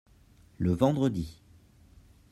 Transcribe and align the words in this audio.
Le 0.57 0.73
vendredi. 0.73 1.43